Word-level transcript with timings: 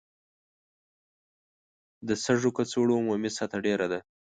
د 2.07 2.09
سږو 2.23 2.49
کڅوړو 2.57 2.95
عمومي 3.01 3.29
سطحه 3.37 3.59
ډېره 3.65 3.85
ده. 3.91 3.99